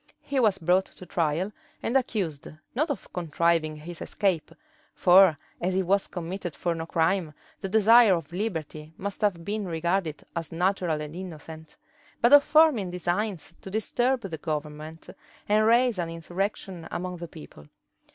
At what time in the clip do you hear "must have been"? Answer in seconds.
8.97-9.67